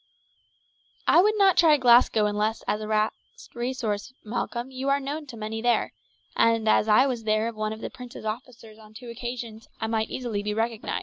[1.05, 3.13] "I would not try Glasgow unless as a last
[3.53, 5.93] resource, Malcolm; you are known to many there,
[6.35, 9.85] and as I was there as one of the prince's officers on two occasions I
[9.85, 10.99] might easily be recognized.